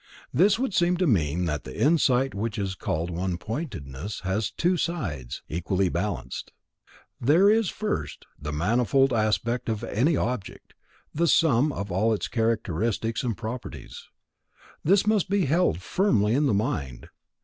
This 0.33 0.57
would 0.57 0.73
seem 0.73 0.97
to 0.97 1.05
mean 1.05 1.45
that 1.45 1.63
the 1.63 1.79
insight 1.79 2.33
which 2.33 2.57
is 2.57 2.73
called 2.73 3.11
one 3.11 3.37
pointedness 3.37 4.21
has 4.21 4.49
two 4.49 4.75
sides, 4.75 5.43
equally 5.47 5.89
balanced. 5.89 6.51
There 7.19 7.51
is, 7.51 7.69
first, 7.69 8.25
the 8.41 8.51
manifold 8.51 9.13
aspect 9.13 9.69
of 9.69 9.83
any 9.83 10.17
object, 10.17 10.73
the 11.13 11.27
sum 11.27 11.71
of 11.71 11.91
all 11.91 12.15
its 12.15 12.27
characteristics 12.27 13.23
and 13.23 13.37
properties. 13.37 14.07
This 14.83 15.05
is 15.07 15.23
to 15.25 15.29
be 15.29 15.45
held 15.45 15.83
firmly 15.83 16.33
in 16.33 16.47
the 16.47 16.55
mind. 16.55 17.09